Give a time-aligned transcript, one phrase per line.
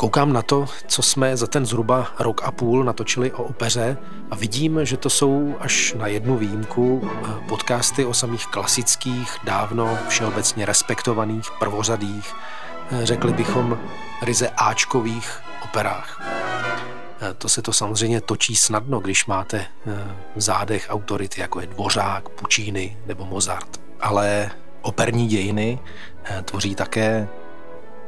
[0.00, 3.96] Koukám na to, co jsme za ten zhruba rok a půl natočili o opeře
[4.30, 7.10] a vidím, že to jsou až na jednu výjimku
[7.48, 12.34] podcasty o samých klasických, dávno všeobecně respektovaných, prvořadých,
[12.90, 13.78] eh, řekli bychom
[14.22, 16.22] ryze áčkových operách.
[17.20, 19.66] Eh, to se to samozřejmě točí snadno, když máte
[20.36, 23.80] v zádech autority, jako je Dvořák, Puccini nebo Mozart.
[24.00, 24.50] Ale
[24.82, 25.78] operní dějiny
[26.44, 27.28] tvoří také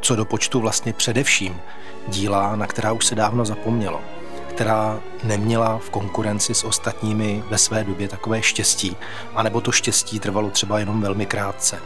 [0.02, 1.61] co do počtu vlastně především
[2.09, 4.01] díla, na která už se dávno zapomnělo,
[4.48, 8.97] která neměla v konkurenci s ostatními ve své době takové štěstí,
[9.34, 11.78] anebo to štěstí trvalo třeba jenom velmi krátce.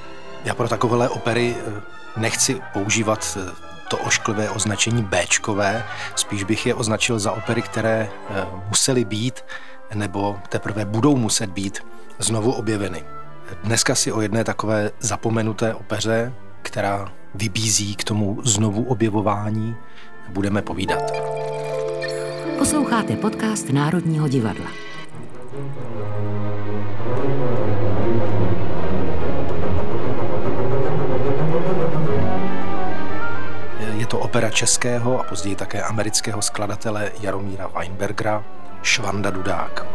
[0.45, 1.81] Já pro takovéhle opery eh,
[2.17, 3.51] nechci používat eh,
[3.89, 9.45] to ošklivé označení Bčkové, spíš bych je označil za opery, které eh, musely být
[9.95, 11.87] nebo teprve budou muset být
[12.19, 13.05] znovu objeveny.
[13.65, 19.77] Dneska si o jedné takové zapomenuté opeře, která vybízí k tomu znovu objevování,
[20.29, 21.13] budeme povídat.
[22.59, 24.67] Posloucháte podcast Národního divadla.
[33.95, 38.45] Je to opera českého a později také amerického skladatele Jaromíra Weinbergera
[38.83, 39.87] Švanda Dudák.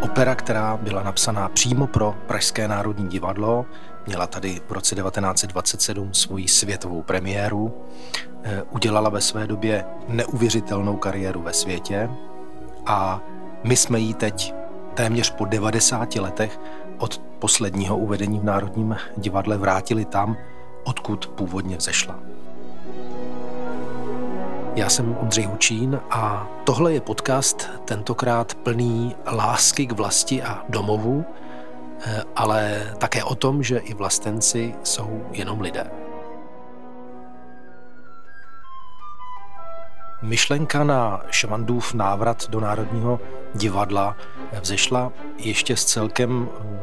[0.00, 3.66] Opera, která byla napsaná přímo pro Pražské národní divadlo,
[4.06, 7.86] Měla tady v roce 1927 svoji světovou premiéru,
[8.42, 12.10] eh, udělala ve své době neuvěřitelnou kariéru ve světě
[12.86, 13.20] a
[13.64, 14.54] my jsme jí teď
[14.94, 16.60] téměř po 90 letech
[16.98, 20.36] od posledního uvedení v Národním divadle vrátili tam,
[20.84, 22.18] odkud původně vzešla.
[24.74, 31.24] Já jsem Ondřej Hučín a tohle je podcast tentokrát plný lásky k vlasti a domovu,
[32.36, 35.90] ale také o tom, že i vlastenci jsou jenom lidé.
[40.22, 43.20] Myšlenka na Švandův návrat do Národního
[43.54, 44.16] divadla
[44.60, 46.78] vzešla ještě z celkem eh,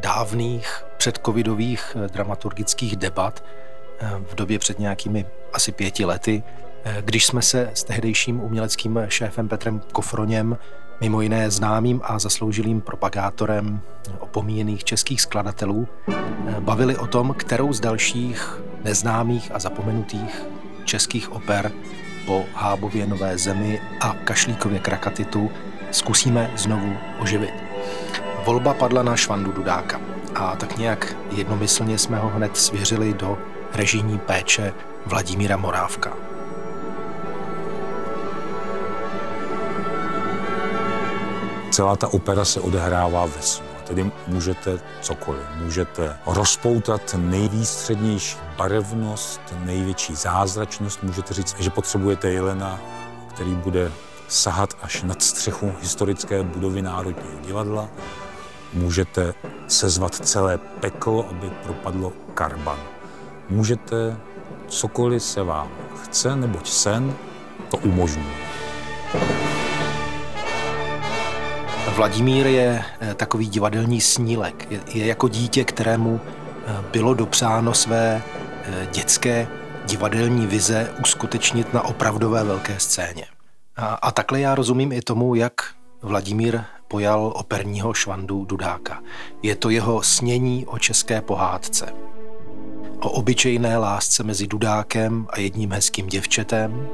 [0.00, 3.44] dávných předcovidových eh, dramaturgických debat
[4.26, 6.42] v době před nějakými asi pěti lety,
[7.00, 10.58] když jsme se s tehdejším uměleckým šéfem Petrem Kofroněm
[11.02, 13.80] mimo jiné známým a zasloužilým propagátorem
[14.18, 15.88] opomíjených českých skladatelů,
[16.60, 20.42] bavili o tom, kterou z dalších neznámých a zapomenutých
[20.84, 21.72] českých oper
[22.26, 25.50] po Hábově Nové zemi a Kašlíkově Krakatitu
[25.90, 27.54] zkusíme znovu oživit.
[28.46, 30.00] Volba padla na Švandu Dudáka
[30.34, 33.38] a tak nějak jednomyslně jsme ho hned svěřili do
[33.74, 34.72] režijní péče
[35.06, 36.16] Vladimíra Morávka.
[41.72, 43.66] Celá ta opera se odehrává ve snu.
[43.84, 45.42] Tedy můžete cokoliv.
[45.56, 51.02] Můžete rozpoutat nejvýstřednější barevnost, největší zázračnost.
[51.02, 52.80] Můžete říct, že potřebujete jelena,
[53.28, 53.92] který bude
[54.28, 57.88] sahat až nad střechu historické budovy Národního divadla.
[58.72, 59.34] Můžete
[59.68, 62.78] sezvat celé peklo, aby propadlo karban.
[63.48, 64.16] Můžete
[64.68, 65.68] cokoliv se vám
[66.04, 67.14] chce, neboť sen
[67.70, 68.51] to umožní.
[71.92, 74.68] Vladimír je eh, takový divadelní snílek.
[74.94, 78.22] Je, jako dítě, kterému eh, bylo dopřáno své
[78.64, 79.48] eh, dětské
[79.84, 83.24] divadelní vize uskutečnit na opravdové velké scéně.
[83.76, 85.54] A, a takhle já rozumím i tomu, jak
[86.02, 89.02] Vladimír pojal operního švandu Dudáka.
[89.42, 91.92] Je to jeho snění o české pohádce.
[93.00, 96.88] O obyčejné lásce mezi Dudákem a jedním hezkým děvčetem,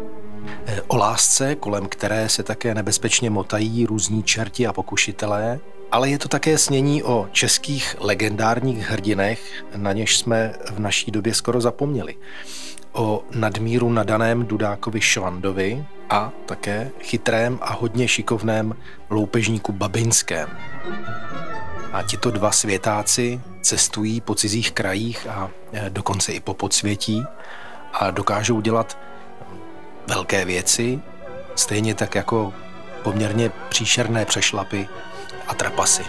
[0.87, 5.61] o lásce, kolem které se také nebezpečně motají různí čerti a pokušitelé,
[5.93, 11.35] ale je to také snění o českých legendárních hrdinech, na něž jsme v naší době
[11.35, 12.17] skoro zapomněli.
[12.93, 18.77] O nadmíru nadaném Dudákovi Švandovi a také chytrém a hodně šikovném
[19.11, 20.49] loupežníku Babinském.
[21.93, 27.25] A tito dva světáci cestují po cizích krajích a eh, dokonce i po podsvětí
[27.93, 28.99] a dokážou dělat
[30.09, 31.01] velké věci,
[31.55, 32.53] stejně tak jako
[33.03, 34.89] poměrně příšerné přešlapy
[35.49, 36.03] a trapasy.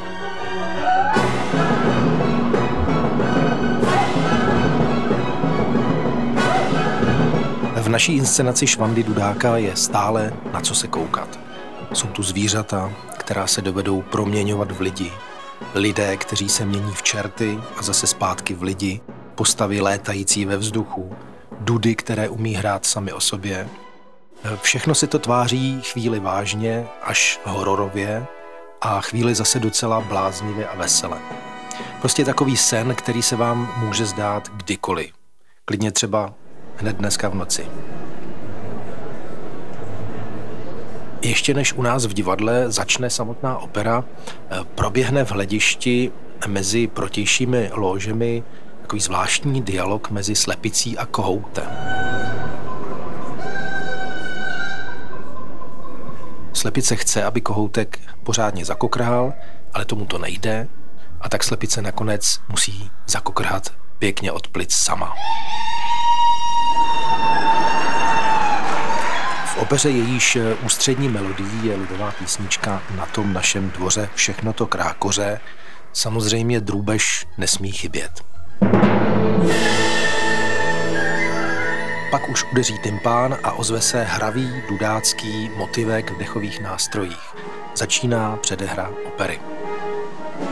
[7.76, 11.40] V naší inscenaci Švandy Dudáka je stále na co se koukat.
[11.94, 15.12] Jsou tu zvířata, která se dovedou proměňovat v lidi,
[15.74, 19.02] lidé, kteří se mění v čerty a zase zpátky v lidi,
[19.36, 21.16] postavy létající ve vzduchu,
[21.60, 23.68] dudy, které umí hrát sami o sobě
[24.62, 28.26] Všechno si to tváří chvíli vážně až hororově
[28.82, 31.18] a chvíli zase docela bláznivě a vesele.
[32.00, 35.12] Prostě takový sen, který se vám může zdát kdykoliv.
[35.66, 36.34] Klidně třeba
[36.78, 37.68] hned dneska v noci.
[41.22, 44.04] Ještě než u nás v divadle začne samotná opera,
[44.76, 46.12] proběhne v hledišti
[46.48, 48.44] mezi protějšími ložemi
[48.82, 51.70] takový zvláštní dialog mezi slepicí a kohoutem.
[56.60, 59.34] Slepice chce, aby kohoutek pořádně zakokrhal,
[59.74, 60.68] ale tomu to nejde
[61.22, 65.16] a tak slepice nakonec musí zakokrhat pěkně od plic sama.
[69.46, 75.40] V opeře jejíž ústřední melodií je lidová písnička Na tom našem dvoře všechno to krákoře,
[75.94, 78.24] samozřejmě drůbež nesmí chybět.
[82.12, 87.36] Pak už udeří tympán a ozve se hravý dudácký motivek v dechových nástrojích.
[87.76, 89.40] Začíná předehra opery.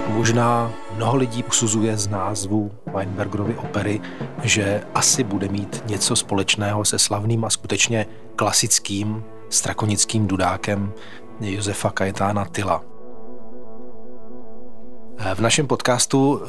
[0.07, 4.01] Možná mnoho lidí usuzuje z názvu Weinbergerovy opery,
[4.43, 8.05] že asi bude mít něco společného se slavným a skutečně
[8.35, 10.93] klasickým strakonickým dudákem
[11.41, 12.96] Josefa Kajetána Tyla.
[15.33, 16.47] V našem podcastu eh,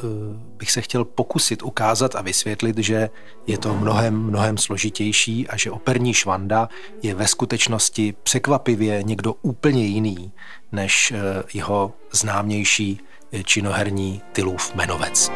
[0.57, 3.09] bych se chtěl pokusit ukázat a vysvětlit, že
[3.47, 6.69] je to mnohem, mnohem složitější a že operní švanda
[7.01, 10.31] je ve skutečnosti překvapivě někdo úplně jiný
[10.71, 12.99] než eh, jeho známější
[13.45, 15.31] činoherní Tylův menovec.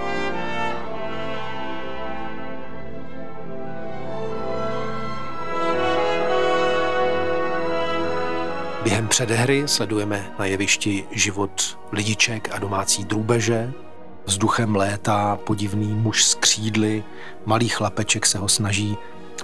[8.84, 13.74] Během předehry sledujeme na jevišti život lidiček a domácí drůbeže.
[14.26, 17.04] Vzduchem létá podivný muž z křídly,
[17.46, 18.98] malý chlapeček se ho snaží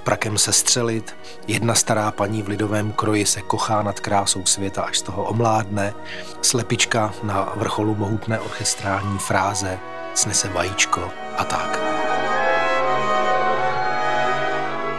[0.09, 1.15] prakem se střelit,
[1.47, 5.93] jedna stará paní v lidovém kroji se kochá nad krásou světa, až z toho omládne,
[6.41, 9.79] slepička na vrcholu mohutné orchestrální fráze
[10.13, 11.79] snese vajíčko a tak.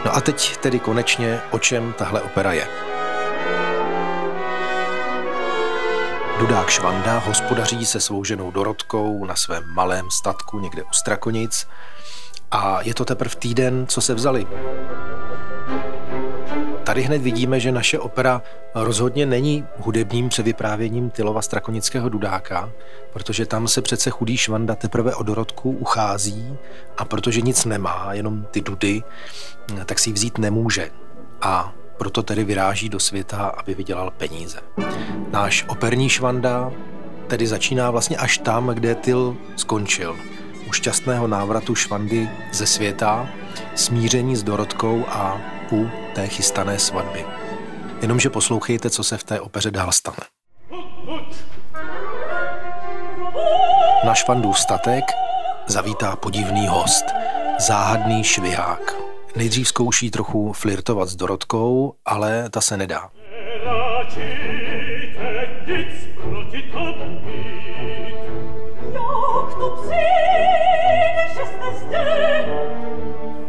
[0.05, 2.90] No a teď tedy konečně, o čem tahle opera je.
[6.41, 11.67] Dudák Švanda hospodaří se svou ženou Dorotkou na svém malém statku někde u Strakonic
[12.51, 14.47] a je to teprve týden, co se vzali.
[16.83, 18.41] Tady hned vidíme, že naše opera
[18.75, 22.69] rozhodně není hudebním převyprávěním Tylova strakonického dudáka,
[23.13, 26.57] protože tam se přece chudý Švanda teprve o Dorotku uchází
[26.97, 29.03] a protože nic nemá, jenom ty dudy,
[29.85, 30.91] tak si ji vzít nemůže.
[31.41, 34.59] A proto tedy vyráží do světa, aby vydělal peníze.
[35.31, 36.71] Náš operní Švanda
[37.27, 40.17] tedy začíná vlastně až tam, kde Tyl skončil.
[40.69, 43.29] U šťastného návratu Švandy ze světa,
[43.75, 47.25] smíření s Dorotkou a u té chystané svatby.
[48.01, 50.17] Jenomže poslouchejte, co se v té opeře dál stane.
[54.05, 55.03] Na Švandu statek
[55.67, 57.05] zavítá podivný host,
[57.59, 59.00] záhadný švihák.
[59.35, 63.09] Nejdřív zkouší trochu flirtovat s Dorotkou, ale ta se nedá.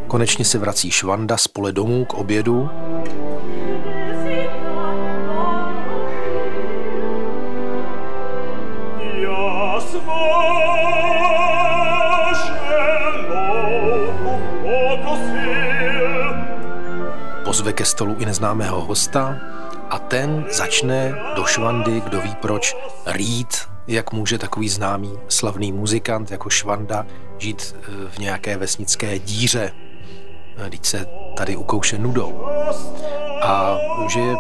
[0.07, 2.71] Konečně se vrací Švanda z pole domů k obědu.
[17.63, 19.39] Pozve ke stolu i neznámého hosta
[19.91, 22.77] a ten začne do Švandy, kdo ví proč,
[23.07, 27.07] rýt, jak může takový známý slavný muzikant jako Švanda
[27.39, 29.73] žít eh, v nějaké vesnické díře
[30.71, 32.47] Teď se tady ukouše nudou.
[33.43, 33.79] A
[34.09, 34.35] že je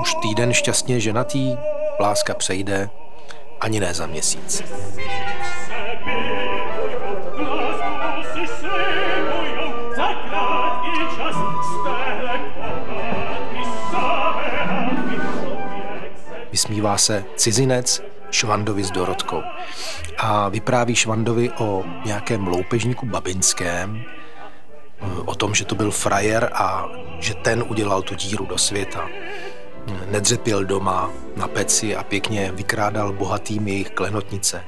[0.00, 1.56] už týden šťastně ženatý,
[2.00, 2.90] láska přejde
[3.60, 4.62] ani ne za měsíc.
[16.52, 19.42] Vysmívá se cizinec Švandovi s Dorotkou
[20.18, 24.02] a vypráví Švandovi o nějakém loupežníku babinském,
[25.24, 26.88] o tom, že to byl frajer a
[27.20, 29.08] že ten udělal tu díru do světa.
[30.10, 34.64] Nedřepěl doma na peci a pěkně vykrádal bohatým jejich klenotnice.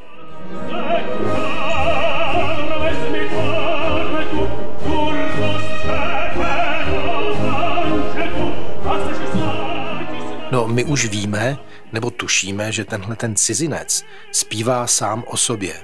[10.52, 11.58] No, my už víme,
[11.94, 15.74] nebo tušíme, že tenhle ten cizinec zpívá sám o sobě,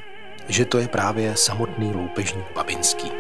[0.49, 3.11] že to je právě samotný loupežník Babinský.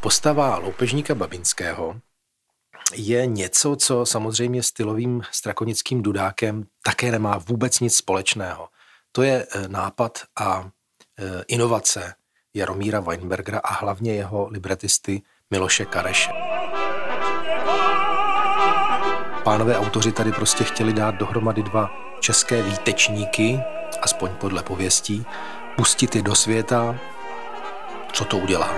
[0.00, 2.00] Postava loupežníka Babinského
[2.94, 8.68] je něco, co samozřejmě stylovým strakonickým dudákem také nemá vůbec nic společného.
[9.12, 10.70] To je eh, nápad a
[11.48, 12.14] inovace
[12.54, 16.30] Jaromíra Weinbergera a hlavně jeho libretisty Miloše Kareše.
[19.44, 21.90] Pánové autoři tady prostě chtěli dát dohromady dva
[22.20, 23.60] české výtečníky,
[24.02, 25.26] aspoň podle pověstí,
[25.76, 26.98] pustit je do světa,
[28.12, 28.70] co to udělá.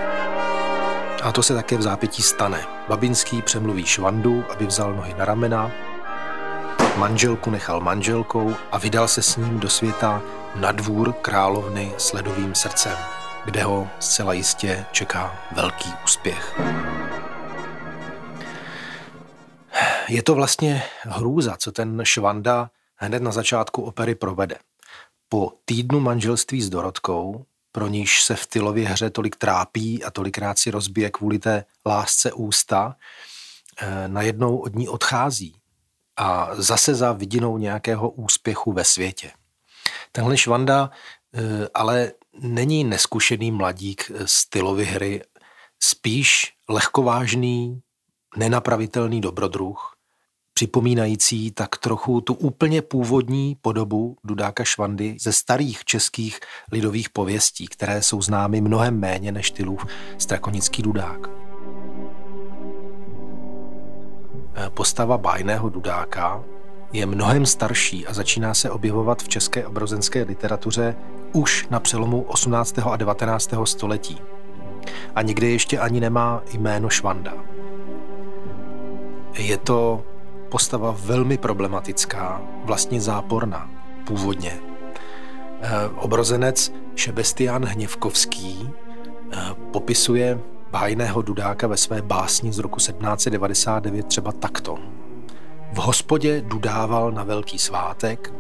[1.23, 2.67] A to se také v zápětí stane.
[2.89, 5.73] Babinský přemluví Švandu, aby vzal nohy na ramena,
[6.97, 10.23] manželku nechal manželkou a vydal se s ním do světa
[10.55, 12.97] na dvůr královny s ledovým srdcem,
[13.45, 16.61] kde ho zcela jistě čeká velký úspěch.
[20.09, 24.57] Je to vlastně hrůza, co ten Švanda hned na začátku opery provede.
[25.29, 30.59] Po týdnu manželství s Dorotkou, pro níž se v Tylově hře tolik trápí a tolikrát
[30.59, 32.97] si rozbije kvůli té lásce ústa,
[33.81, 35.57] eh, najednou od ní odchází
[36.17, 39.31] a zase za vidinou nějakého úspěchu ve světě.
[40.13, 40.91] Tenhle Švanda
[41.35, 45.23] eh, ale není neskušený mladík stylovy hry,
[45.81, 47.81] spíš lehkovážný,
[48.37, 49.97] nenapravitelný dobrodruh,
[50.55, 56.41] připomínající tak trochu tu úplně původní podobu Dudáka Švandy ze starých českých
[56.73, 59.87] lidových pověstí, které jsou známy mnohem méně než stylův
[60.19, 61.46] strakonický Dudák.
[64.75, 66.45] Postava bájného Dudáka
[66.93, 70.97] je mnohem starší a začíná se objevovat v české obrozenské literatuře
[71.33, 72.79] už na přelomu 18.
[72.79, 73.51] a 19.
[73.65, 74.19] století.
[75.15, 77.33] A nikdy ještě ani nemá jméno Švanda.
[79.39, 80.05] Je to
[80.49, 83.71] postava velmi problematická, vlastně záporná
[84.07, 84.53] původně.
[85.61, 88.71] Eh, obrozenec Šebestián Hněvkovský
[89.33, 89.37] eh,
[89.73, 94.79] popisuje bájného Dudáka ve své básni z roku 1799 třeba takto.
[95.73, 98.35] V hospodě dudával na velký svátek,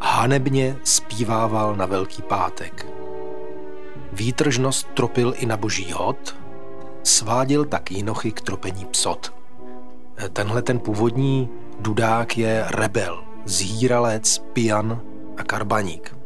[0.00, 2.86] hanebně zpívával na velký pátek.
[4.12, 6.36] Výtržnost tropil i na boží hod,
[7.02, 9.34] sváděl tak jinochy k tropení psot.
[10.32, 11.48] Tenhle ten původní
[11.80, 15.00] dudák je rebel, zhýralec, pijan
[15.36, 16.16] a karbaník.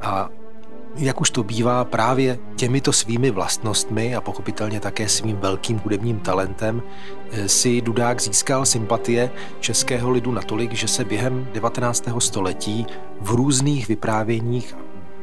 [0.00, 0.28] A
[0.96, 6.82] jak už to bývá, právě těmito svými vlastnostmi a pochopitelně také svým velkým hudebním talentem
[7.30, 12.04] eh, si Dudák získal sympatie českého lidu natolik, že se během 19.
[12.18, 12.86] století
[13.20, 14.74] v různých vyprávěních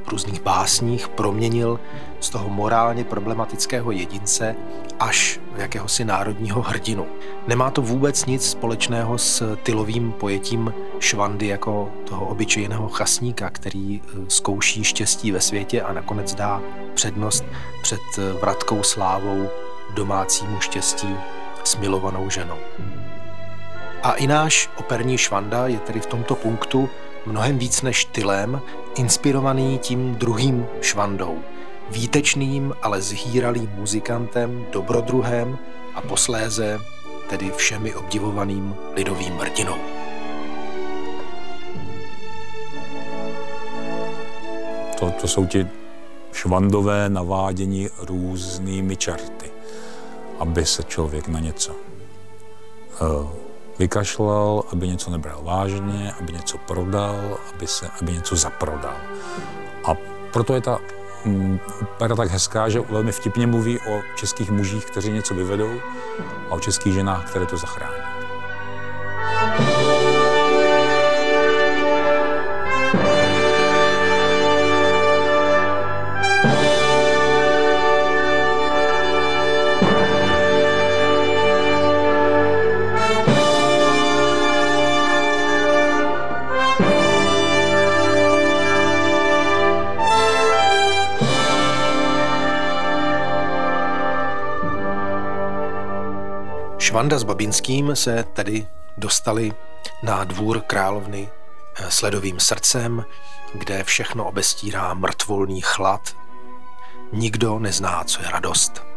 [0.04, 1.80] v různých básních proměnil
[2.20, 4.56] z toho morálně problematického jedince
[5.00, 7.06] až jakéhosi národního hrdinu.
[7.48, 14.18] Nemá to vůbec nic společného s tylovým pojetím švandy jako toho obyčejného chasníka, který eh,
[14.28, 16.62] zkouší štěstí ve světě a nakonec dá
[16.94, 17.46] přednost
[17.82, 19.48] před eh, vratkou slávou
[19.96, 21.16] domácímu štěstí
[21.64, 22.58] s milovanou ženou.
[24.04, 26.90] A i náš operní švanda je tedy v tomto punktu
[27.26, 28.62] mnohem víc než štylem,
[28.96, 31.40] inspirovaný tím druhým švandou,
[31.92, 35.58] výtečným, ale zhýralým muzikantem, dobrodruhem
[35.96, 36.80] a posléze
[37.30, 39.78] tedy všemi obdivovaným lidovým hrdinou.
[45.00, 45.68] To, to jsou ti
[46.32, 49.52] švandové navádění různými čerty,
[50.40, 51.76] aby se člověk na něco
[53.02, 53.43] uh,
[53.80, 58.98] vykašlal, aby něco nebral vážně, aby něco prodal, aby, se, aby něco zaprodal.
[59.86, 59.96] A
[60.34, 60.80] proto je ta
[61.26, 65.80] mm, opera tak hezká, že velmi vtipně mluví o českých mužích, kteří něco vyvedou
[66.50, 68.13] a o českých ženách, které to zachrání.
[97.04, 98.68] Švanda s Babinským se tedy
[98.98, 99.54] dostali
[100.04, 101.30] na dvůr královny
[101.76, 103.06] eh, s ledovým srdcem,
[103.54, 106.16] kde všechno obestírá mrtvolný chlad.
[107.12, 108.93] Nikdo nezná, co je radost.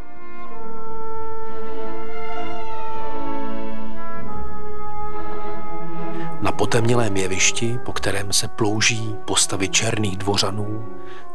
[6.47, 10.89] Na potemnělém jevišti, po kterém se plouží postavy černých dvořanů,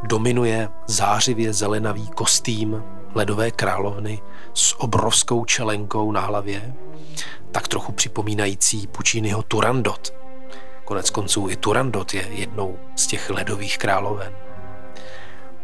[0.03, 2.83] dominuje zářivě zelenavý kostým
[3.15, 4.21] ledové královny
[4.53, 6.73] s obrovskou čelenkou na hlavě,
[7.51, 10.13] tak trochu připomínající Pucciniho Turandot.
[10.85, 14.35] Konec konců i Turandot je jednou z těch ledových královen.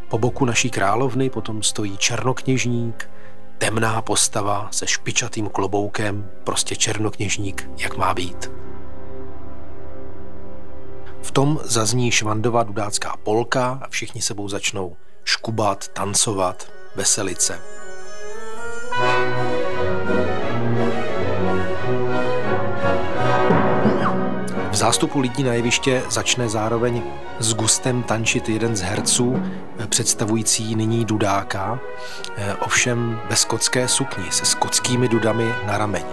[0.09, 3.09] Po boku naší královny potom stojí černokněžník,
[3.57, 8.56] temná postava se špičatým kloboukem, prostě černokněžník, jak má být.
[11.21, 17.59] V tom zazní švandová dudácká polka a všichni sebou začnou škubat, tancovat, veselit se.
[24.71, 27.03] V zástupu lidí na jeviště začne zároveň
[27.39, 29.43] s gustem tančit jeden z herců,
[29.89, 31.79] představující nyní dudáka,
[32.59, 36.05] ovšem ve skotské sukni se skotskými dudami na rameni.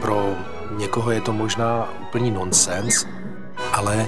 [0.00, 0.34] Pro
[0.76, 3.06] někoho je to možná úplný nonsens,
[3.72, 4.06] ale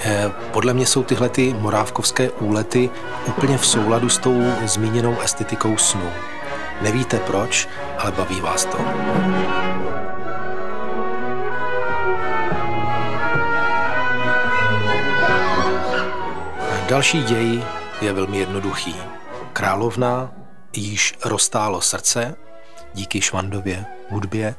[0.00, 2.90] eh, podle mě jsou tyhle ty morávkovské úlety
[3.26, 6.10] úplně v souladu s tou zmíněnou estetikou snu.
[6.80, 8.78] Nevíte proč, ale baví vás to.
[16.88, 17.62] Další děj
[18.00, 18.96] je velmi jednoduchý.
[19.52, 20.32] Královna
[20.76, 22.36] již roztálo srdce
[22.94, 24.54] díky Švandově hudbě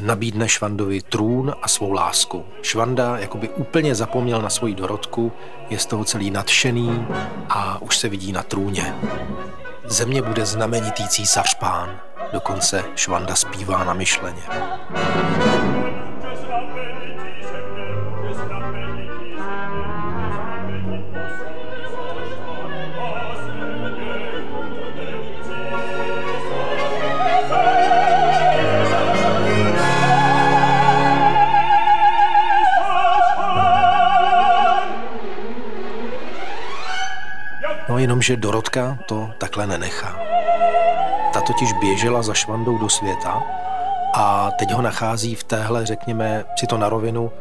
[0.00, 2.44] nabídne Švandovi trůn a svou lásku.
[2.62, 5.32] Švanda jakoby úplně zapomněl na svoji dorodku,
[5.70, 7.06] je z toho celý nadšený
[7.48, 8.94] a už se vidí na trůně.
[9.84, 12.00] Země bude znamenitý císař pán,
[12.32, 14.42] dokonce Švanda zpívá na myšleně.
[37.98, 40.18] Jenomže Dorotka to takhle nenechá.
[41.32, 43.42] Ta totiž běžela za Švandou do světa
[44.14, 47.32] a teď ho nachází v téhle, řekněme si to na rovinu,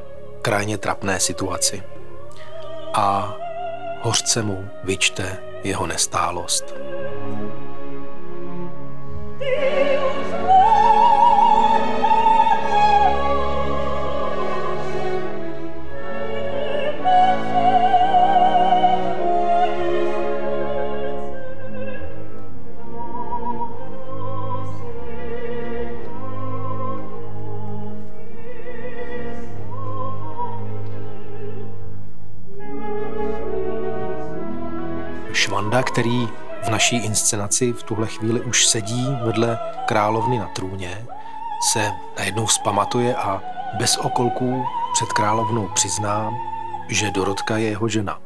[0.42, 1.84] krajně trapné situaci.
[2.94, 3.36] A
[4.02, 6.87] hořce mu vyčte jeho nestálost.
[35.78, 36.28] Švanda, který
[36.64, 41.06] v naší inscenaci v tuhle chvíli už sedí vedle královny na trůně,
[41.72, 43.42] se najednou spamatuje a
[43.78, 46.32] bez okolků před královnou přizná,
[46.90, 48.20] že Dorotka je jeho žena.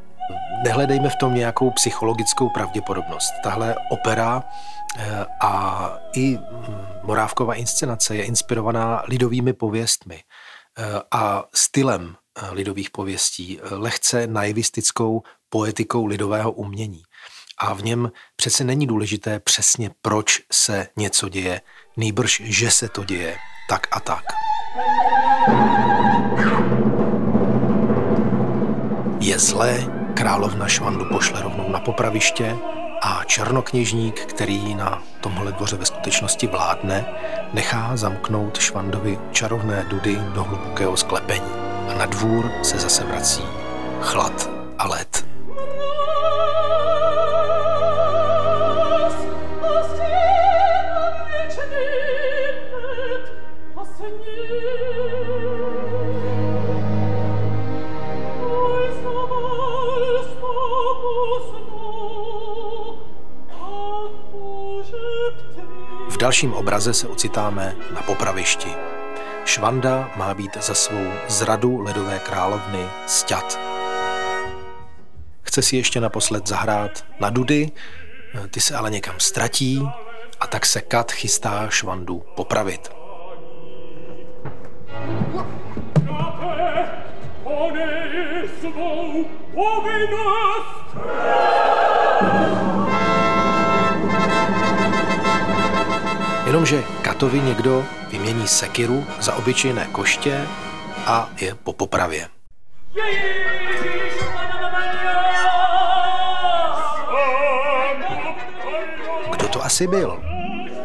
[0.63, 3.33] Nehledejme v tom nějakou psychologickou pravděpodobnost.
[3.43, 4.43] Tahle opera
[4.97, 6.39] eh, a i
[7.03, 16.05] Morávková inscenace je inspirovaná lidovými pověstmi eh, a stylem eh, lidových pověstí, lehce naivistickou poetikou
[16.05, 17.03] lidového umění.
[17.61, 21.61] A v něm přece není důležité přesně, proč se něco děje,
[21.97, 23.37] nejbrž, že se to děje
[23.69, 24.23] tak a tak.
[29.19, 29.79] Je zlé,
[30.13, 32.57] královna Švandu pošle rovnou na popraviště
[33.01, 37.05] a černokněžník, který na tomhle dvoře ve skutečnosti vládne,
[37.53, 41.51] nechá zamknout Švandovi čarovné dudy do hlubokého sklepení.
[41.89, 43.43] A na dvůr se zase vrací
[44.01, 45.30] chlad a led.
[66.21, 68.69] Dalším obraze se ocitáme na popravišti.
[69.45, 73.59] Švanda má být za svou zradu ledové královny sťat.
[75.41, 77.71] Chce si ještě naposled zahrát na dudy,
[78.51, 79.89] ty se ale někam ztratí
[80.39, 82.91] a tak se Kat chystá Švandu popravit.
[88.59, 90.81] svou povinnost
[96.51, 100.47] Jenomže Katovi někdo vymění sekiru za obyčejné koště
[101.05, 102.27] a je po popravě.
[109.31, 110.23] Kdo to asi byl?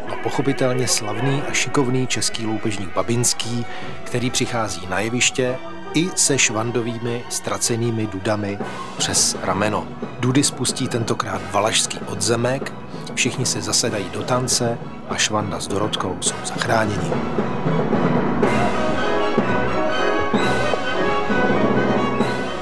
[0.09, 3.65] No pochopitelně slavný a šikovný český loupežník Babinský,
[4.03, 5.57] který přichází na jeviště
[5.93, 8.59] i se švandovými ztracenými dudami
[8.97, 9.87] přes rameno.
[10.19, 12.73] Dudy spustí tentokrát valašský odzemek,
[13.15, 14.77] všichni se zasedají do tance
[15.09, 17.11] a Švanda s Dorotkou jsou zachráněni.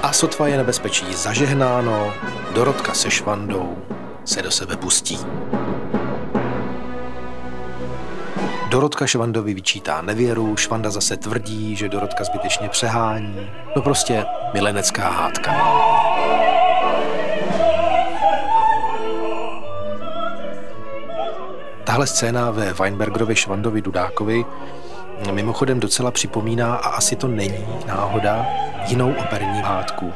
[0.04, 2.14] A sotva je nebezpečí zažehnáno,
[2.54, 3.78] Dorotka se Švandou
[4.26, 5.20] se do sebe pustí.
[8.70, 13.50] Dorotka Švandovi vyčítá nevěru, Švanda zase tvrdí, že Dorotka zbytečně přehání.
[13.76, 15.52] No prostě milenecká hádka.
[21.96, 24.46] Tahle scéna ve Weinbergerovi Švandovi Dudákovi
[25.32, 28.46] mimochodem docela připomíná, a asi to není náhoda,
[28.88, 30.14] jinou operní hádku.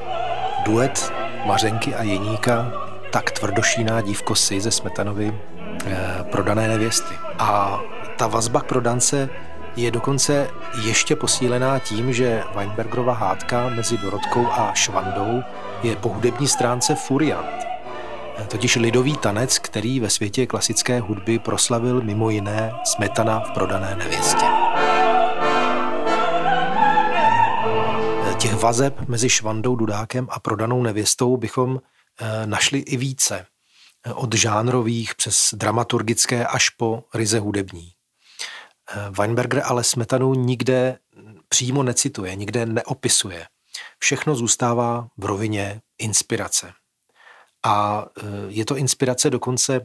[0.66, 1.14] Duet
[1.46, 2.72] Mařenky a Jeníka,
[3.12, 5.40] tak tvrdošíná dívko si ze Smetanovy
[5.86, 5.98] eh,
[6.32, 7.16] prodané nevěsty.
[7.40, 7.80] A
[8.18, 9.30] ta vazba k prodance
[9.76, 10.50] je dokonce
[10.84, 15.44] ještě posílená tím, že Weinbergerova hádka mezi Dorotkou a Švandou
[15.84, 17.59] je po hudební stránce furiant.
[18.48, 24.46] Totiž lidový tanec, který ve světě klasické hudby proslavil mimo jiné Smetana v prodané nevěstě.
[28.40, 31.80] Těch vazeb mezi Švandou Dudákem a prodanou nevěstou bychom
[32.20, 33.46] eh, našli i více.
[34.14, 37.92] Od žánrových přes dramaturgické až po ryze hudební.
[38.92, 40.98] Eh, Weinberger ale Smetanu nikde
[41.50, 43.48] přímo necituje, nikde neopisuje.
[44.00, 46.74] Všechno zůstává v rovině inspirace.
[47.66, 49.82] A eh, je to inspirace dokonce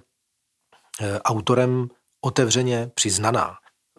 [1.01, 1.89] eh, autorem
[2.21, 3.57] otevřeně přiznaná.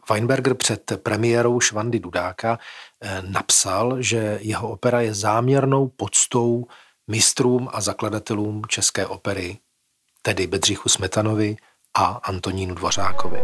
[0.09, 2.59] Weinberger před premiérou Švandy Dudáka
[3.21, 6.65] napsal, že jeho opera je záměrnou poctou
[7.07, 9.57] mistrům a zakladatelům české opery,
[10.21, 11.57] tedy Bedřichu Smetanovi
[11.97, 13.39] a Antonínu Dvořákovi.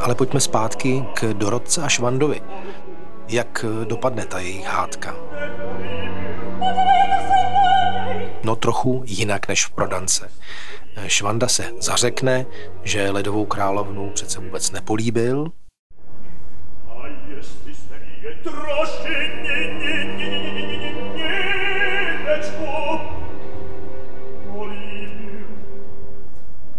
[0.00, 2.42] Ale pojďme zpátky k Dorotce a Švandovi.
[3.28, 5.25] Jak dopadne ta jejich hádka?
[8.44, 10.30] No trochu jinak než v prodance.
[11.06, 12.46] Švanda se zařekne,
[12.82, 15.46] že ledovou královnu přece vůbec nepolíbil.
[16.88, 17.74] A jestli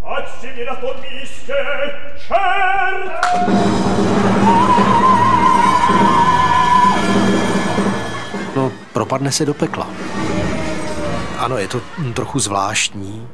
[0.02, 1.54] Patrzcie na to miskę,
[2.30, 3.12] No,
[8.98, 9.88] propadne se do pekla.
[11.38, 11.82] Ano, je to
[12.14, 13.28] trochu zvláštní,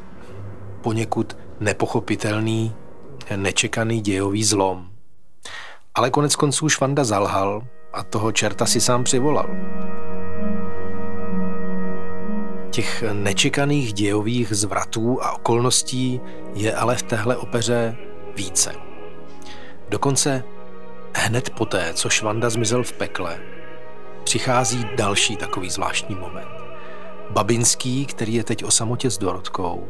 [0.81, 2.75] poněkud nepochopitelný,
[3.35, 4.87] nečekaný dějový zlom.
[5.95, 9.49] Ale konec konců Švanda zalhal a toho čerta si sám přivolal.
[12.69, 16.21] Těch nečekaných dějových zvratů a okolností
[16.53, 17.97] je ale v téhle opeře
[18.35, 18.73] více.
[19.89, 20.43] Dokonce
[21.15, 23.52] hned poté, co Švanda zmizel v pekle,
[24.23, 26.47] přichází další takový zvláštní moment.
[27.29, 29.89] Babinský, který je teď o samotě s Dorotkou,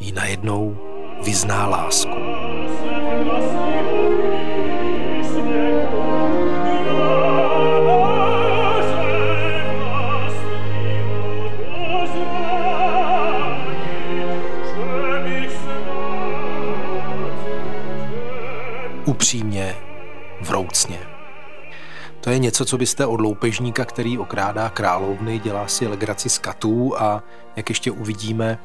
[0.00, 0.78] jí najednou
[1.22, 2.18] vyzná lásku.
[5.48, 5.88] upřímně,
[22.28, 27.02] To je něco, co byste od loupežníka, který okrádá královny, dělá si legraci z katů
[27.02, 27.22] a
[27.56, 28.58] jak ještě uvidíme,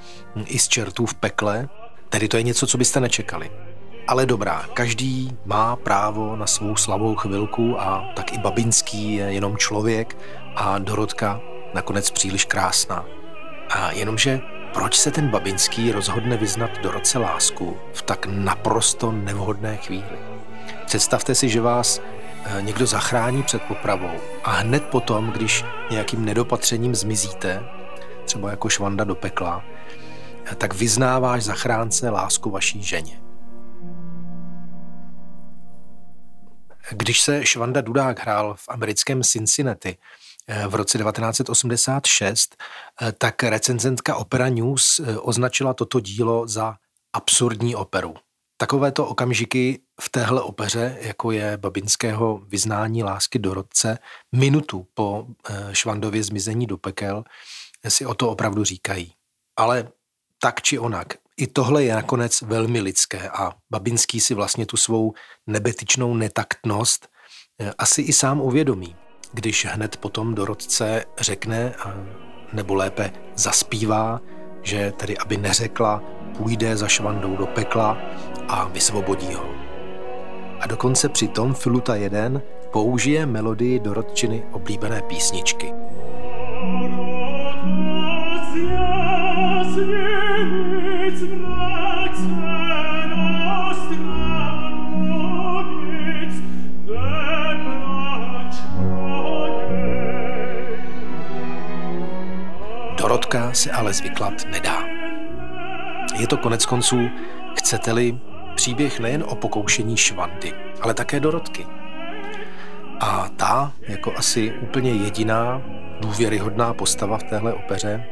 [0.45, 1.69] i z čertů v pekle.
[2.09, 3.51] Tedy to je něco, co byste nečekali.
[4.07, 9.57] Ale dobrá, každý má právo na svou slavou chvilku a tak i Babinský je jenom
[9.57, 10.17] člověk
[10.55, 11.41] a Dorotka
[11.73, 13.05] nakonec příliš krásná.
[13.69, 14.39] A jenomže
[14.73, 20.17] proč se ten Babinský rozhodne vyznat Dorotce lásku v tak naprosto nevhodné chvíli?
[20.85, 22.01] Představte si, že vás
[22.59, 27.63] někdo zachrání před popravou a hned potom, když nějakým nedopatřením zmizíte,
[28.25, 29.63] třeba jako švanda do pekla,
[30.45, 33.19] eh, tak vyznáváš zachránce lásku vaší ženě.
[36.91, 39.97] Když se Švanda Dudák hrál v americkém Cincinnati
[40.47, 42.55] eh, v roce 1986,
[43.17, 46.75] tak recenzentka Opera News označila toto dílo za
[47.13, 48.13] absurdní operu.
[48.57, 53.97] Takovéto okamžiky v téhle opeře, jako je Babinského vyznání lásky do rodce,
[54.31, 57.23] minutu po eh, Švandově zmizení do pekel,
[57.87, 59.13] si o to opravdu říkají.
[59.57, 59.87] Ale
[60.41, 65.13] tak či onak, i tohle je nakonec velmi lidské a Babinský si vlastně tu svou
[65.47, 67.07] nebetyčnou netaktnost
[67.59, 68.95] eh, asi i sám uvědomí,
[69.33, 71.75] když hned potom do rodce řekne,
[72.53, 74.21] nebo lépe zaspívá,
[74.61, 76.03] že tedy aby neřekla,
[76.37, 77.97] půjde za švandou do pekla
[78.47, 79.62] a vysvobodí ho.
[80.63, 85.73] A dokonce při tom Filuta 1 použije melodii Dorotčiny oblíbené písničky.
[102.97, 104.83] Dorotka se ale zvyklat nedá.
[106.19, 107.09] Je to konec konců,
[107.55, 108.19] chcete-li,
[108.55, 111.67] příběh nejen o pokoušení Švandy, ale také Dorotky.
[112.99, 115.61] A ta, jako asi úplně jediná
[115.99, 118.05] důvěryhodná postava v téhle opeře,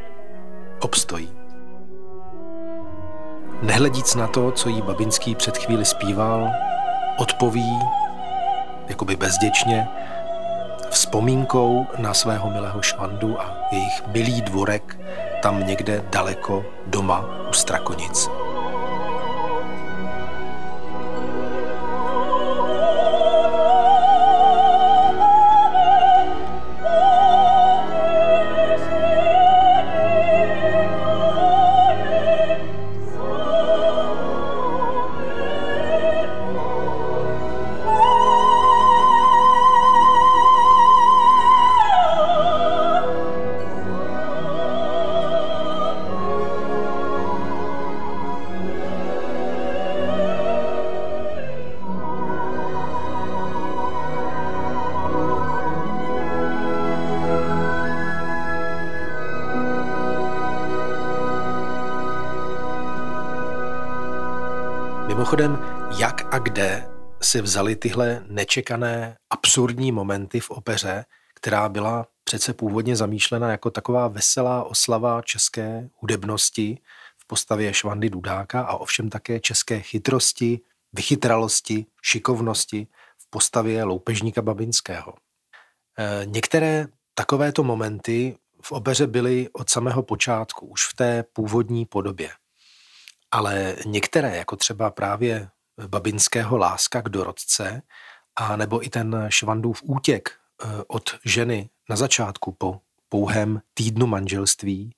[0.79, 1.29] obstojí.
[3.61, 6.49] Nehledíc na to, co jí Babinský před chvíli zpíval,
[7.17, 7.79] odpoví,
[8.87, 9.87] jakoby bezděčně,
[10.89, 14.99] vzpomínkou na svého milého Švandu a jejich milý dvorek
[15.41, 18.40] tam někde daleko doma u Strakonic.
[65.31, 65.59] Mimochodem,
[65.97, 66.87] jak a kde
[67.21, 74.07] si vzali tyhle nečekané, absurdní momenty v opeře, která byla přece původně zamýšlena jako taková
[74.07, 76.77] veselá oslava české hudebnosti
[77.17, 80.59] v postavě Švandy Dudáka a ovšem také české chytrosti,
[80.93, 85.13] vychytralosti, šikovnosti v postavě loupežníka Babinského.
[85.97, 92.29] E, některé takovéto momenty v opeře byly od samého počátku, už v té původní podobě.
[93.31, 95.49] Ale některé, jako třeba právě
[95.87, 97.81] Babinského láska k dorodce,
[98.35, 104.95] a nebo i ten Švandův útěk eh, od ženy na začátku po pouhém týdnu manželství,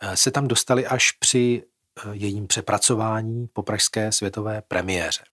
[0.00, 5.24] eh, se tam dostali až při eh, jejím přepracování po pražské světové premiéře.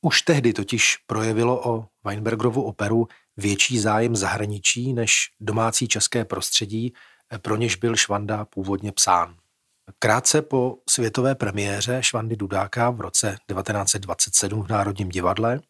[0.00, 6.94] Už tehdy totiž projevilo o Weinbergerovu operu větší zájem zahraničí než domácí české prostředí,
[7.42, 9.36] pro něž byl Švanda původně psán.
[9.98, 15.60] Krátce po světové premiéře Švandy Dudáka v roce 1927 v Národním divadle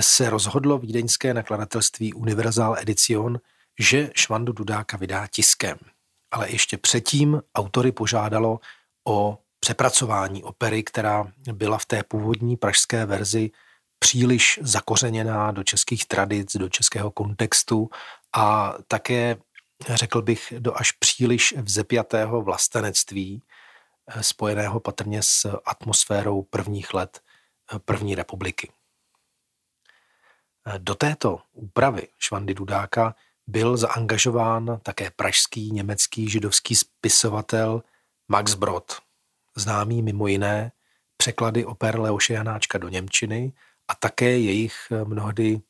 [0.00, 3.40] se rozhodlo vídeňské nakladatelství Universal Edition,
[3.78, 5.78] že Švandu Dudáka vydá tiskem.
[6.30, 8.60] Ale ještě předtím autory požádalo
[9.08, 13.50] o přepracování opery, která byla v té původní pražské verzi
[13.98, 17.90] příliš zakořeněná do českých tradic, do českého kontextu
[18.36, 19.36] a také
[19.94, 23.42] řekl bych, do až příliš vzepjatého vlastenectví,
[24.06, 27.20] eh, spojeného patrně s atmosférou prvních let
[27.74, 28.72] eh, první republiky.
[30.66, 33.14] Eh, do této úpravy Švandy Dudáka
[33.46, 37.82] byl zaangažován také pražský německý židovský spisovatel
[38.28, 38.98] Max Brod,
[39.56, 40.72] známý mimo jiné
[41.16, 43.52] překlady oper Leoše Janáčka do Němčiny
[43.88, 45.60] a také jejich mnohdy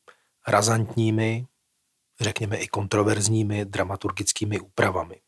[0.47, 1.47] razantními
[2.21, 5.21] řekněme i kontroverzními dramaturgickými úpravami.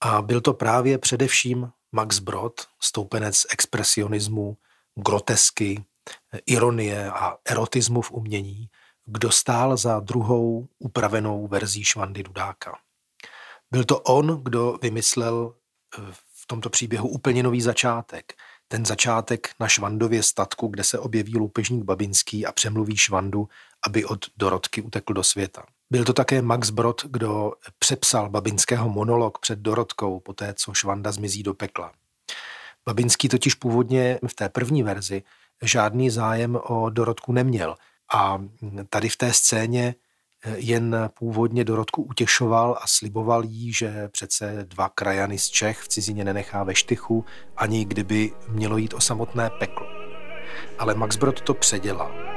[0.00, 4.56] A byl to právě především Max Brod, stoupenec expresionismu,
[4.94, 5.84] grotesky,
[6.46, 8.68] ironie a erotismu v umění,
[9.04, 12.78] kdo stál za druhou upravenou verzí Švandy Dudáka.
[13.70, 15.54] Byl to on, kdo vymyslel
[15.98, 16.02] eh,
[16.34, 18.32] v tomto příběhu úplně nový začátek.
[18.68, 23.48] Ten začátek na Švandově statku, kde se objeví loupežník Babinský a přemluví Švandu,
[23.86, 25.66] aby od Dorotky utekl do světa.
[25.90, 31.42] Byl to také Max Brod, kdo přepsal Babinského monolog před Dorotkou, poté co Švanda zmizí
[31.42, 31.92] do pekla.
[32.86, 35.22] Babinský totiž původně v té první verzi
[35.62, 37.76] žádný zájem o Dorotku neměl
[38.14, 38.42] a
[38.88, 39.94] tady v té scéně
[40.56, 46.24] jen původně Dorotku utěšoval a sliboval jí, že přece dva krajany z Čech v cizině
[46.24, 47.24] nenechá ve štychu,
[47.56, 49.86] ani kdyby mělo jít o samotné peklo.
[50.78, 52.33] Ale Max Brod to předělal.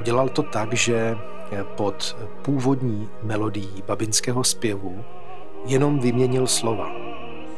[0.00, 1.16] Udělal to tak, že
[1.62, 5.04] pod původní melodií babinského zpěvu
[5.66, 6.92] jenom vyměnil slova.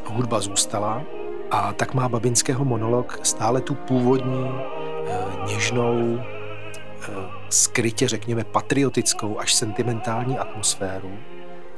[0.07, 1.03] Hudba zůstala
[1.51, 4.51] a tak má babinského monolog stále tu původní,
[5.07, 7.13] eh, něžnou, eh,
[7.49, 11.19] skrytě řekněme patriotickou až sentimentální atmosféru,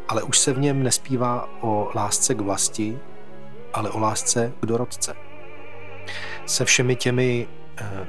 [0.09, 2.99] ale už se v něm nespívá o lásce k vlasti,
[3.73, 5.15] ale o lásce k dorodce.
[6.47, 7.49] Se všemi těmi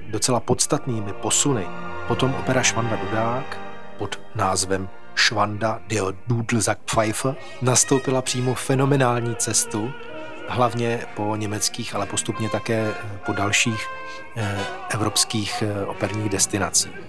[0.10, 1.68] docela podstatnými posuny
[2.08, 3.60] potom opera Švanda Dudák
[3.98, 9.94] pod názvem Schwanda der Dudelsack Pfeife nastoupila přímo fenomenální cestu,
[10.48, 12.94] hlavně po německých, ale postupně také
[13.26, 13.88] po dalších
[14.38, 17.02] eh, evropských eh, operních destinacích.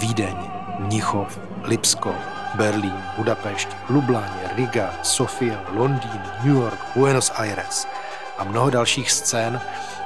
[0.00, 0.36] Vídeň,
[0.78, 2.14] Mnichov, Lipsko,
[2.54, 7.86] Berlín, Budapešť, Lublaně, Riga, Sofia, Londýn, New York, Buenos Aires.
[8.38, 9.60] A mnoho dalších scén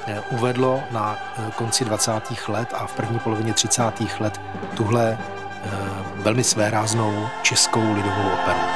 [0.06, 2.12] eh, uvedlo na eh, konci 20.
[2.48, 3.82] let a v první polovině 30.
[4.20, 4.40] let
[4.74, 5.68] tuhle eh,
[6.16, 8.71] velmi svéráznou českou lidovou operu.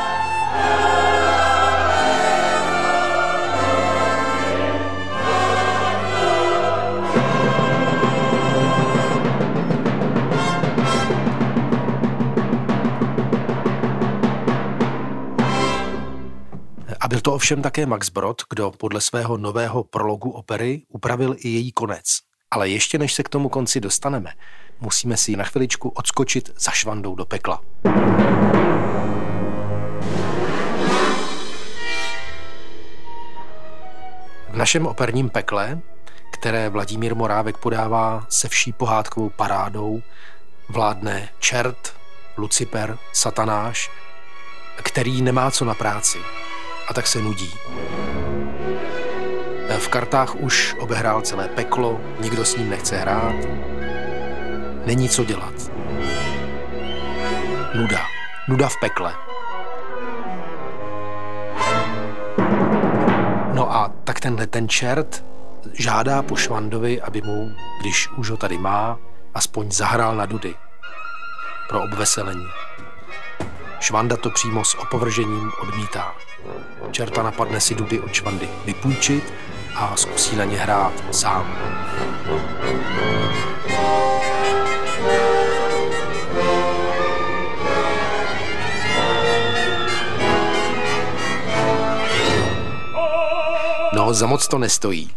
[17.37, 22.05] Ovšem také Max Brod, kdo podle svého nového prologu opery upravil i její konec.
[22.51, 24.33] Ale ještě než se k tomu konci dostaneme,
[24.81, 27.61] musíme si na chviličku odskočit za švandou do pekla.
[34.49, 35.81] V našem operním pekle,
[36.33, 40.03] které Vladimír Morávek podává se vší pohádkovou parádou,
[40.69, 41.95] vládne čert,
[42.37, 43.91] Luciper, satanáš,
[44.83, 46.19] který nemá co na práci
[46.89, 47.55] a tak se nudí.
[49.79, 53.35] V kartách už obehrál celé peklo, nikdo s ním nechce hrát.
[54.87, 55.55] Není co dělat.
[57.75, 58.01] Nuda.
[58.49, 59.15] Nuda v pekle.
[63.53, 65.25] No a tak tenhle ten čert
[65.73, 68.99] žádá po Švandovi, aby mu, když už ho tady má,
[69.35, 70.55] aspoň zahrál na dudy.
[71.69, 72.47] Pro obveselení.
[73.81, 76.15] Švanda to přímo s opovržením odmítá.
[76.91, 79.35] Čerta napadne si duby od Švandy vypůjčit
[79.75, 81.57] a zkusí na ně hrát sám.
[93.93, 95.11] No, za moc to nestojí.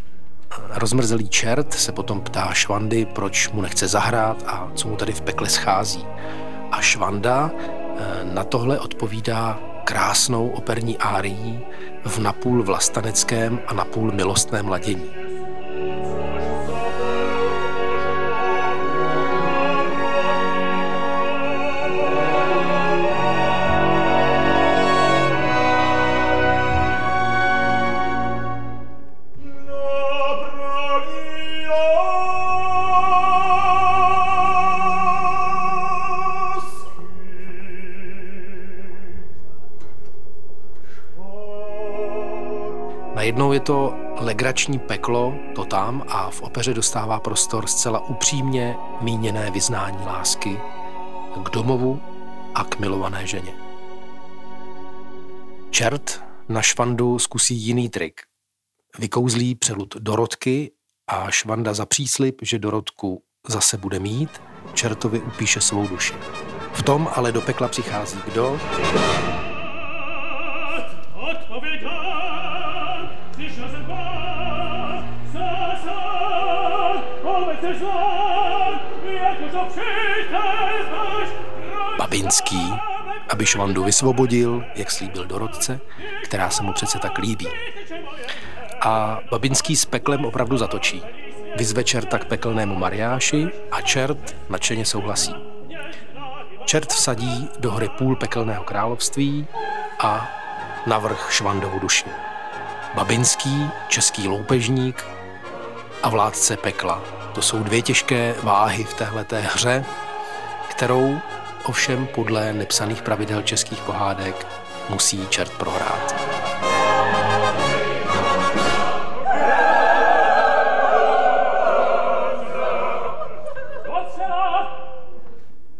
[0.69, 5.21] Rozmrzelý čert se potom ptá Švandy, proč mu nechce zahrát a co mu tady v
[5.21, 6.05] pekle schází.
[6.71, 7.51] A Švanda
[8.23, 11.59] na tohle odpovídá krásnou operní árií
[12.05, 15.28] v napůl vlastaneckém a napůl milostném ladění.
[43.19, 49.51] Najednou je to legrační peklo, to tam, a v opeře dostává prostor zcela upřímně míněné
[49.51, 50.59] vyznání lásky
[51.43, 52.01] k domovu
[52.55, 53.53] a k milované ženě.
[55.69, 58.21] Čert na švandu zkusí jiný trik.
[58.99, 60.71] Vykouzlí přelud Dorotky
[61.07, 64.41] a švanda za příslip, že Dorotku zase bude mít,
[64.73, 66.13] čertovi upíše svou duši.
[66.73, 68.59] V tom ale do pekla přichází kdo?
[81.97, 82.73] Babinský,
[83.29, 85.79] aby Švandu vysvobodil, jak slíbil Dorotce,
[86.23, 87.47] která se mu přece tak líbí.
[88.81, 91.03] A Babinský s peklem opravdu zatočí.
[91.55, 95.35] Vyzve čerta k pekelnému mariáši a čert nadšeně souhlasí.
[96.65, 99.47] Čert vsadí do hry půl pekelného království
[99.99, 100.29] a
[100.85, 102.05] navrh Švandovu duši.
[102.95, 105.05] Babinský, český loupežník
[106.03, 107.18] a vládce pekla.
[107.33, 109.85] To jsou dvě těžké váhy v téhleté hře,
[110.69, 111.19] kterou
[111.65, 114.47] ovšem podle nepsaných pravidel českých pohádek
[114.89, 116.15] musí čert prohrát.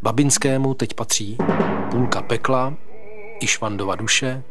[0.02, 1.38] Babinskému teď patří
[1.92, 2.74] půlka pekla
[3.40, 4.44] i švandova duše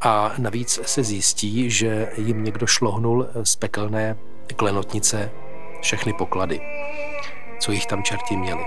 [0.00, 4.16] a navíc se zjistí, že jim někdo šlohnul z pekelné
[4.56, 5.30] klenotnice
[5.86, 6.60] všechny poklady,
[7.58, 8.66] co jich tam čerti měli.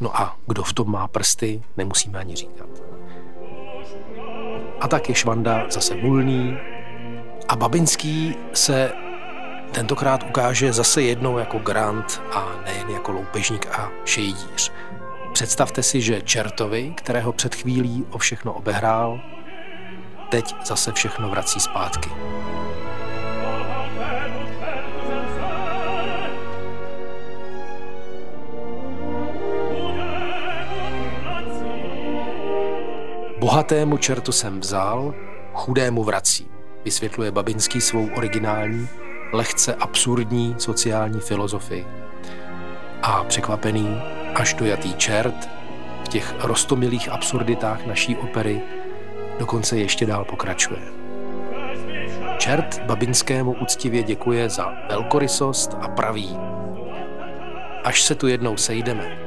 [0.00, 2.68] No a kdo v tom má prsty, nemusíme ani říkat.
[4.80, 6.58] A tak je Švanda zase volný
[7.48, 8.92] a Babinský se
[9.72, 14.72] tentokrát ukáže zase jednou jako grant a nejen jako loupežník a šejdíř.
[15.32, 19.20] Představte si, že Čertovi, kterého před chvílí o všechno obehrál,
[20.28, 22.10] teď zase všechno vrací zpátky.
[33.44, 35.14] Bohatému čertu jsem vzal,
[35.52, 36.46] chudému vrací,
[36.84, 38.88] vysvětluje Babinský svou originální,
[39.32, 41.86] lehce absurdní sociální filozofii.
[43.02, 44.02] A překvapený,
[44.34, 45.48] až dojatý čert
[46.04, 48.62] v těch rostomilých absurditách naší opery
[49.38, 50.82] dokonce ještě dál pokračuje.
[52.38, 56.38] Čert Babinskému úctivě děkuje za velkorysost a praví.
[57.84, 59.23] Až se tu jednou sejdeme,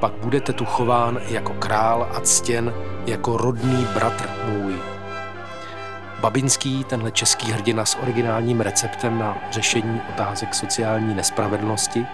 [0.00, 2.74] pak budete tu chován jako král a ctěn
[3.06, 4.74] jako rodný bratr můj.
[6.20, 12.06] Babinský, tenhle český hrdina s originálním receptem na řešení otázek sociální nespravedlnosti,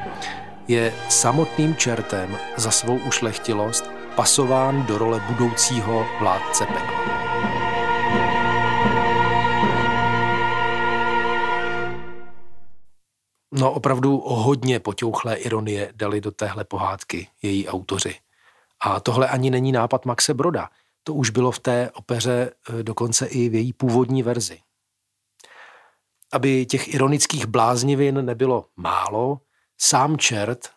[0.69, 7.14] je samotným čertem za svou ušlechtilost pasován do role budoucího vládce pekla.
[13.65, 18.15] No opravdu hodně poťouchlé ironie dali do téhle pohádky její autoři.
[18.81, 20.71] A tohle ani není nápad Maxe Broda.
[21.05, 24.59] To už bylo v té opeře eh, dokonce i v její původní verzi.
[26.33, 29.41] Aby těch ironických bláznivin nebylo málo,
[29.79, 30.71] sám čert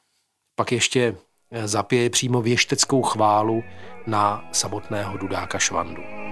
[0.56, 1.16] pak ještě
[1.52, 3.64] eh, zapěje přímo věšteckou chválu
[4.06, 6.27] na samotného Dudáka Švandu.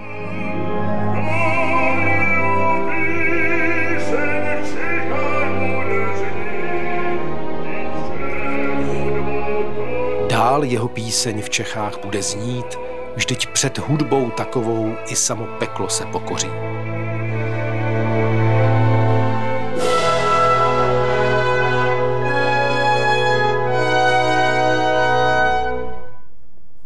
[10.46, 12.78] Dál jeho píseň v Čechách bude znít,
[13.16, 16.48] vždyť před hudbou takovou i samo peklo se pokoří.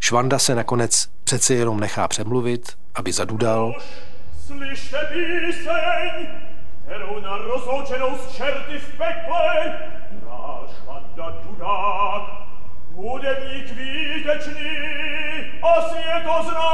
[0.00, 3.74] Švanda se nakonec přece jenom nechá přemluvit, aby zadudal.
[4.46, 6.26] Slyšte píseň,
[6.84, 9.78] kterou na rozloučenou z čerty v pekle,
[10.84, 12.49] Švanda Dudák,
[12.94, 14.70] hudebník výtečný
[15.62, 16.70] a světoznámý.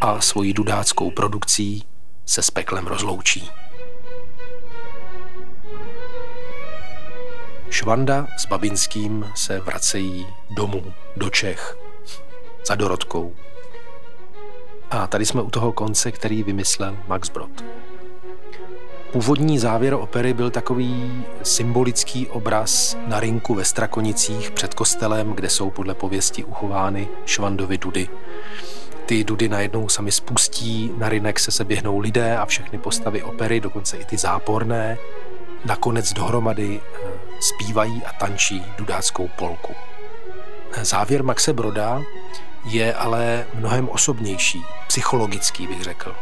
[0.00, 1.84] A svojí dudáckou produkcí
[2.26, 3.50] se s peklem rozloučí.
[7.70, 11.76] Švanda s Babinským se vracejí domů, do Čech,
[12.68, 13.36] za Dorotkou.
[14.90, 17.64] A tady jsme u toho konce, který vymyslel Max Brod.
[19.16, 25.70] Původní závěr opery byl takový symbolický obraz na rinku ve Strakonicích před kostelem, kde jsou
[25.70, 28.08] podle pověsti uchovány Švandovy dudy.
[29.06, 33.60] Ty dudy najednou sami spustí, na rinek se se běhnou lidé a všechny postavy opery,
[33.60, 34.98] dokonce i ty záporné,
[35.64, 37.08] nakonec dohromady eh,
[37.40, 39.74] zpívají a tančí dudáckou polku.
[40.82, 42.02] Závěr Maxe Broda
[42.64, 46.14] je ale mnohem osobnější, psychologický bych řekl.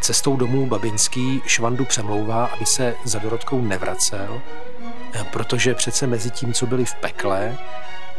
[0.00, 4.42] Cestou domů Babinský Švandu přemlouvá, aby se za Dorotkou nevracel,
[5.32, 7.58] protože přece mezi tím, co byli v pekle,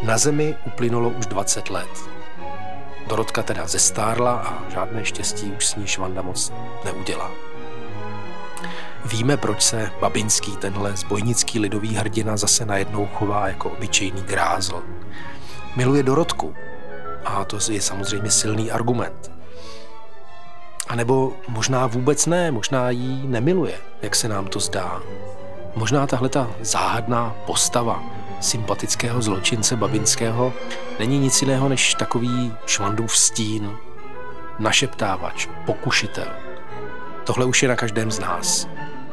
[0.03, 2.09] na zemi uplynulo už 20 let.
[3.07, 6.53] Dorotka teda zestárla a žádné štěstí už s ní Švanda moc
[6.85, 7.31] neudělá.
[9.05, 14.83] Víme, proč se Babinský, tenhle zbojnický lidový hrdina, zase najednou chová jako obyčejný grázl.
[15.75, 16.55] Miluje Dorotku
[17.25, 19.36] a to je samozřejmě silný argument.
[20.87, 25.01] A nebo možná vůbec ne, možná jí nemiluje, jak se nám to zdá.
[25.75, 28.03] Možná tahle ta záhadná postava
[28.39, 30.53] sympatického zločince Babinského
[30.99, 33.71] není nic jiného než takový švandův stín,
[34.59, 36.27] našeptávač, pokušitel.
[37.23, 38.67] Tohle už je na každém z nás.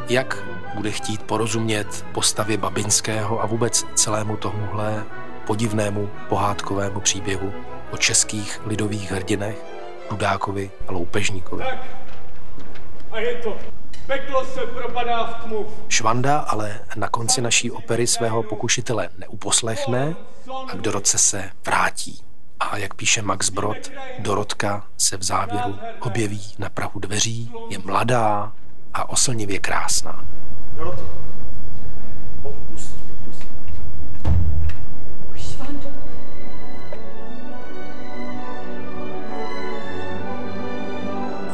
[0.08, 0.44] Jak
[0.74, 5.04] bude chtít porozumět postavě Babinského a vůbec celému tomuhle
[5.46, 7.52] podivnému pohádkovému příběhu
[7.90, 9.73] o českých lidových hrdinech,
[10.10, 11.64] Dudákovi a Loupežníkovi.
[11.64, 11.78] Tak.
[13.10, 13.56] A je to.
[14.06, 15.66] Peklo se propadá v tmu.
[15.88, 20.16] Švanda ale na konci naší opery svého pokušitele neuposlechne
[20.68, 22.20] a k Dorotce se vrátí.
[22.60, 23.76] A jak píše Max Brod,
[24.18, 28.52] Dorotka se v závěru objeví na prahu dveří, je mladá
[28.94, 30.24] a oslnivě krásná.
[30.76, 31.04] Dorotko,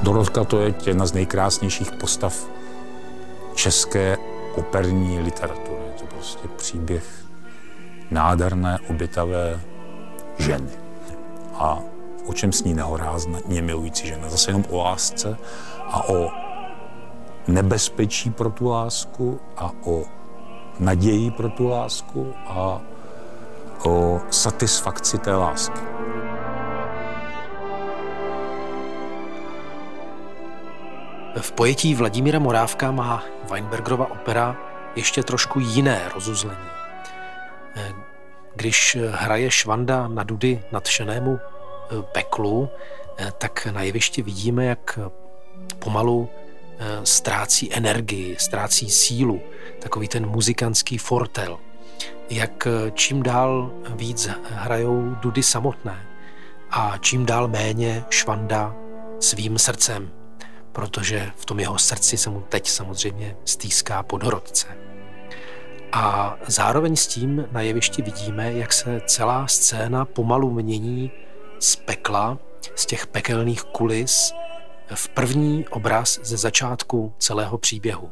[0.02, 2.46] Dorotka to je jedna z nejkrásnějších postav
[3.54, 4.16] české
[4.54, 5.82] operní literatury.
[5.86, 7.04] Je to prostě příběh
[8.10, 9.60] nádherné, obětavé
[10.38, 10.70] ženy.
[11.54, 11.78] A
[12.26, 14.28] o čem sní nehorázně milující žena.
[14.28, 15.36] Zase jenom o lásce
[15.86, 16.30] a o
[17.48, 20.04] nebezpečí pro tu lásku a o
[20.78, 22.80] naději pro tu lásku a
[23.84, 25.80] o satisfakci té lásky.
[31.36, 34.56] V pojetí Vladimíra Morávka má Weinbergerova opera
[34.96, 36.66] ještě trošku jiné rozuzlení.
[37.76, 37.92] Eh,
[38.56, 42.68] když hraje Švanda na dudy nadšenému eh, peklu,
[43.18, 44.98] eh, tak na jevišti vidíme, jak
[45.78, 46.28] pomalu
[47.04, 49.40] ztrácí energii, ztrácí sílu,
[49.80, 51.58] takový ten muzikantský fortel.
[52.30, 56.06] Jak čím dál víc hrajou dudy samotné
[56.70, 58.74] a čím dál méně Švanda
[59.20, 60.19] svým srdcem
[60.72, 64.66] protože v tom jeho srdci se mu teď samozřejmě stýská podhorodce.
[65.92, 71.10] A zároveň s tím na jevišti vidíme, jak se celá scéna pomalu mění
[71.58, 72.38] z pekla,
[72.74, 74.32] z těch pekelných kulis,
[74.94, 78.10] v první obraz ze začátku celého příběhu.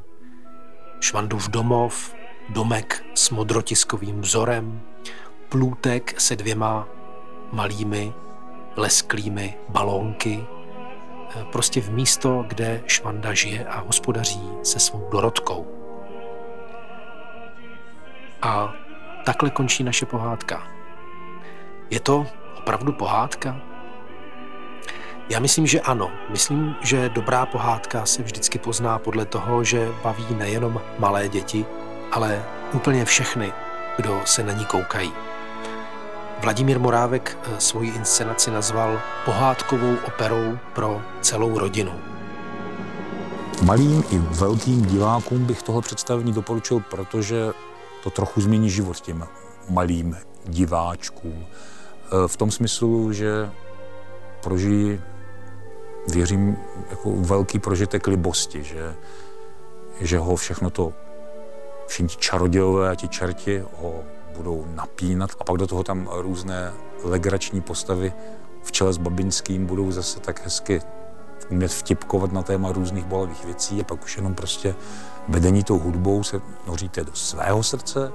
[1.00, 2.14] Švandův domov,
[2.48, 4.80] domek s modrotiskovým vzorem,
[5.48, 6.88] plůtek se dvěma
[7.52, 8.12] malými
[8.76, 10.46] lesklými balónky,
[11.53, 15.66] prostě v místo, kde Švanda žije a hospodaří se svou dorodkou.
[18.43, 18.74] A
[19.24, 20.62] takhle končí naše pohádka.
[21.91, 22.26] Je to
[22.59, 23.61] opravdu pohádka?
[25.29, 26.11] Já myslím, že ano.
[26.31, 31.66] Myslím, že dobrá pohádka se vždycky pozná podle toho, že baví nejenom malé děti,
[32.12, 33.53] ale úplně všechny,
[33.97, 35.12] kdo se na ní koukají.
[36.43, 41.93] Vladimír Morávek eh, svoji inscenaci nazval pohádkovou operou pro celou rodinu.
[43.62, 47.53] Malým i velkým divákům bych tohle představení doporučil, protože
[48.03, 49.26] to trochu změní život těm
[49.68, 51.47] malým diváčkům.
[51.47, 53.51] Eh, v tom smyslu, že
[54.43, 55.01] prožijí,
[56.12, 56.57] věřím,
[56.91, 58.95] jako velký prožitek libosti, že,
[60.01, 60.93] že ho všechno to,
[61.86, 64.05] všichni čarodějové a ti čerti ho
[64.39, 66.72] budou napínat a pak do toho tam různé
[67.05, 68.12] legrační postavy
[68.62, 70.80] v čele s Babinským budou zase tak hezky
[71.51, 74.74] umět vtipkovat na téma různých bolavých věcí a pak už jenom prostě
[75.28, 78.12] vedení tou hudbou se noříte do svého srdce,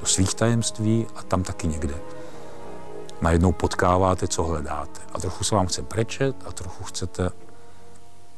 [0.00, 1.94] do svých tajemství a tam taky někde.
[3.20, 5.00] Najednou potkáváte, co hledáte.
[5.12, 7.30] A trochu se vám chce brečet a trochu chcete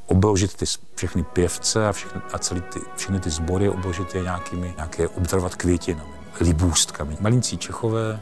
[0.07, 0.65] obložit ty
[0.95, 5.55] všechny pěvce a, všechny, a celý ty, všechny ty sbory, obložit je nějakými, nějaké obdarovat
[5.55, 7.17] květinami, libůstkami.
[7.21, 8.21] Malincí Čechové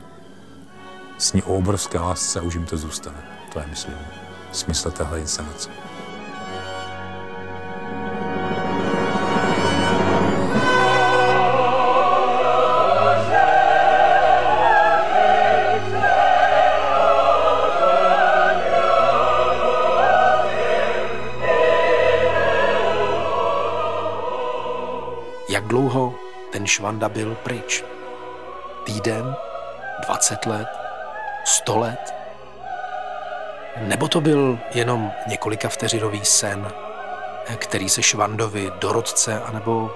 [1.18, 3.22] sní o obrovské lásce a už jim to zůstane.
[3.52, 3.94] To je, myslím,
[4.52, 5.70] smysl téhle inscenace.
[26.70, 27.84] Švanda byl pryč.
[28.84, 29.36] Týden,
[30.06, 30.68] 20 let,
[31.44, 32.14] 100 let?
[33.76, 36.72] Nebo to byl jenom několika vteřinový sen,
[37.56, 39.90] který se Švandovi, Dorotce, anebo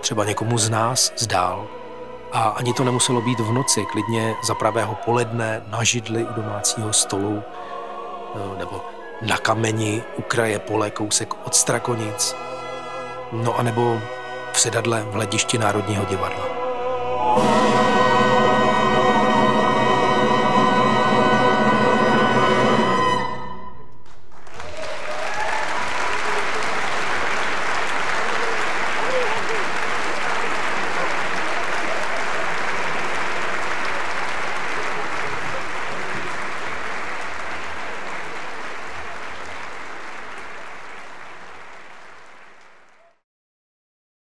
[0.00, 1.66] třeba někomu z nás zdál.
[2.32, 6.92] A ani to nemuselo být v noci, klidně za pravého poledne na židli u domácího
[6.92, 7.42] stolu,
[8.58, 8.84] nebo
[9.22, 12.36] na kameni u kraje pole kousek od Strakonic,
[13.32, 13.98] no a nebo
[14.52, 16.44] v sedadle v hledišti Národního divadla.